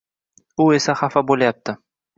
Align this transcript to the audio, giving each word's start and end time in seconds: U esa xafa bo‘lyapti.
U 0.65 0.67
esa 0.79 0.97
xafa 1.03 1.25
bo‘lyapti. 1.31 1.79